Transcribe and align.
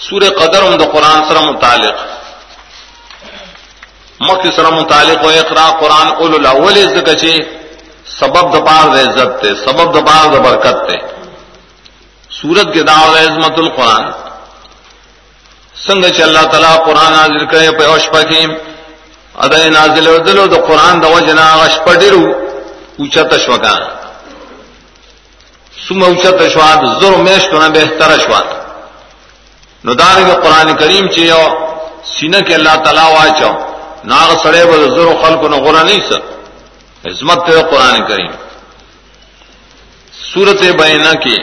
سور 0.00 0.22
قدر 0.22 0.62
ام 0.62 0.76
دا 0.76 0.84
قرآن 0.84 1.28
سر 1.28 1.40
متعلق۔ 1.40 1.94
مکھ 4.20 4.46
سر 4.56 4.70
متعلق 4.70 5.24
و 5.24 5.28
اقرا 5.28 5.70
قرآن 5.70 6.08
اول 6.08 6.34
الاول 6.34 6.78
از 6.78 7.02
کچے 7.06 7.36
سبب 8.20 8.56
د 8.56 8.66
پار 8.66 8.88
د 8.88 9.08
عزت 9.08 9.42
تے، 9.42 9.54
سبب 9.54 9.98
د 9.98 10.06
پار 10.06 10.34
د 10.34 10.36
برکت 10.38 10.88
تے۔ 10.88 10.96
سورت 12.30 12.74
کے 12.74 12.82
دعو 12.82 13.14
عظمت 13.14 13.58
القرآن۔ 13.58 14.12
سنگ 15.86 16.04
چ 16.16 16.22
اللہ 16.22 16.44
تعالی 16.50 16.84
قرآن 16.84 17.12
نازل 17.12 17.46
کرے 17.46 17.70
پہ 17.70 17.84
اوش 17.84 18.08
پکیم۔ 18.10 18.50
ادے 19.34 19.70
نازل 19.70 20.08
و 20.08 20.18
دلو 20.18 20.46
د 20.46 20.54
قرآن 20.66 21.02
د 21.02 21.04
وجنا 21.04 21.56
غش 21.56 21.78
پډیرو 21.86 22.24
اوچا 22.98 23.22
تشوکان 23.22 23.82
سم 25.88 26.02
اوچا 26.02 26.30
تشواد 26.30 27.00
زر 27.00 27.10
میشتونه 27.10 27.68
بهتر 27.68 28.18
شواد 28.18 28.63
نو 29.84 29.94
دارنگ 29.94 30.30
قرآن 30.42 30.68
کریم 30.80 31.06
چی 31.14 31.26
یو 31.26 31.44
سینہ 32.14 32.40
کے 32.46 32.54
اللہ 32.54 32.76
تعالی 32.84 33.06
واچو 33.14 33.52
ناغ 34.10 34.30
سڑے 34.42 34.64
بل 34.70 34.82
زر 34.94 35.08
خلق 35.22 35.42
نو 35.50 35.56
غرا 35.64 35.82
نہیں 35.82 36.00
سر 36.08 36.22
عظمت 37.08 37.46
تے 37.46 37.60
قرآن 37.70 38.04
کریم. 38.08 38.32
سورت 40.32 40.62
بینہ 40.80 41.12
کی 41.22 41.36